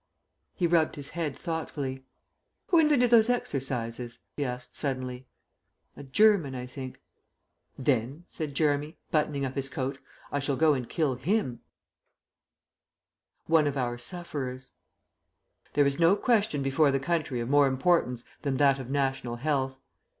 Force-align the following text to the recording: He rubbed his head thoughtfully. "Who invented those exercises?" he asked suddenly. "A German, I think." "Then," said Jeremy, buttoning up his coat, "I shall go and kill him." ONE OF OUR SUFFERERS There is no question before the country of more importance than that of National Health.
He 0.55 0.65
rubbed 0.65 0.95
his 0.95 1.09
head 1.09 1.37
thoughtfully. 1.37 2.03
"Who 2.69 2.79
invented 2.79 3.11
those 3.11 3.29
exercises?" 3.29 4.17
he 4.35 4.43
asked 4.43 4.75
suddenly. 4.75 5.27
"A 5.95 6.01
German, 6.01 6.55
I 6.55 6.65
think." 6.65 6.99
"Then," 7.77 8.23
said 8.27 8.55
Jeremy, 8.55 8.97
buttoning 9.11 9.45
up 9.45 9.53
his 9.53 9.69
coat, 9.69 9.99
"I 10.31 10.39
shall 10.39 10.55
go 10.55 10.73
and 10.73 10.89
kill 10.89 11.13
him." 11.13 11.59
ONE 13.45 13.67
OF 13.67 13.77
OUR 13.77 13.99
SUFFERERS 13.99 14.71
There 15.73 15.85
is 15.85 15.99
no 15.99 16.15
question 16.15 16.63
before 16.63 16.89
the 16.89 16.99
country 16.99 17.39
of 17.39 17.47
more 17.47 17.67
importance 17.67 18.23
than 18.41 18.57
that 18.57 18.79
of 18.79 18.89
National 18.89 19.35
Health. 19.35 19.77